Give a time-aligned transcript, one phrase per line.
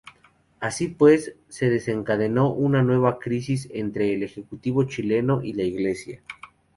[0.59, 6.23] Así pues, se desencadenó una nueva crisis entre el Ejecutivo chileno y la Iglesia.